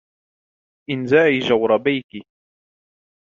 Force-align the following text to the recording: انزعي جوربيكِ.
انزعي 0.89 1.39
جوربيكِ. 1.39 2.07